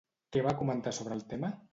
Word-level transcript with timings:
Què 0.35 0.41
va 0.47 0.53
comentar 0.61 0.93
sobre 0.99 1.15
el 1.17 1.21
tema? 1.35 1.53